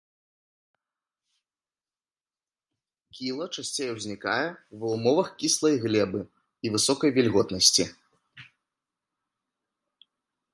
Кіла 3.17 3.45
часцей 3.55 3.89
узнікае 3.95 4.47
ва 4.85 4.95
ўмовах 4.95 5.27
кіслай 5.43 5.75
глебы 5.85 6.21
і 6.67 6.73
высокай 6.77 7.09
вільготнасці. 7.19 7.83